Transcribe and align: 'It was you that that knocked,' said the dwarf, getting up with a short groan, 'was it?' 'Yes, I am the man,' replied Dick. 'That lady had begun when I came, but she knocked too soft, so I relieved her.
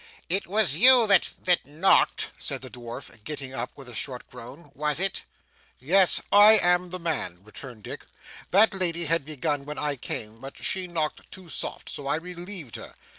'It 0.29 0.47
was 0.47 0.77
you 0.77 1.05
that 1.05 1.29
that 1.43 1.63
knocked,' 1.67 2.31
said 2.39 2.63
the 2.63 2.71
dwarf, 2.71 3.23
getting 3.23 3.53
up 3.53 3.69
with 3.77 3.87
a 3.87 3.93
short 3.93 4.27
groan, 4.31 4.71
'was 4.73 4.99
it?' 4.99 5.25
'Yes, 5.77 6.23
I 6.31 6.53
am 6.57 6.89
the 6.89 6.97
man,' 6.97 7.41
replied 7.43 7.83
Dick. 7.83 8.07
'That 8.49 8.73
lady 8.73 9.05
had 9.05 9.25
begun 9.25 9.63
when 9.63 9.77
I 9.77 9.97
came, 9.97 10.39
but 10.41 10.57
she 10.57 10.87
knocked 10.87 11.31
too 11.31 11.49
soft, 11.49 11.87
so 11.87 12.07
I 12.07 12.15
relieved 12.15 12.77
her. 12.77 12.95